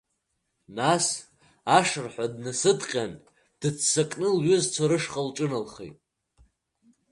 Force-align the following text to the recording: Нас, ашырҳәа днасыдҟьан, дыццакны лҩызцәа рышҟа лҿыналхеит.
Нас, 0.77 1.05
ашырҳәа 1.77 2.25
днасыдҟьан, 2.33 3.11
дыццакны 3.59 4.27
лҩызцәа 4.35 4.85
рышҟа 4.89 5.21
лҿыналхеит. 5.27 5.97